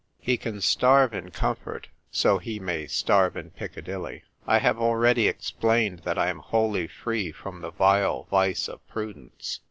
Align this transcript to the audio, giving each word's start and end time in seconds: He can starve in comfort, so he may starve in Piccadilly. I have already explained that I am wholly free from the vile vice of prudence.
He 0.19 0.35
can 0.35 0.61
starve 0.61 1.13
in 1.13 1.29
comfort, 1.29 1.89
so 2.09 2.39
he 2.39 2.59
may 2.59 2.87
starve 2.87 3.37
in 3.37 3.51
Piccadilly. 3.51 4.23
I 4.47 4.57
have 4.57 4.79
already 4.79 5.27
explained 5.27 5.99
that 6.05 6.17
I 6.17 6.29
am 6.31 6.39
wholly 6.39 6.87
free 6.87 7.31
from 7.31 7.61
the 7.61 7.69
vile 7.69 8.23
vice 8.31 8.67
of 8.67 8.79
prudence. 8.87 9.59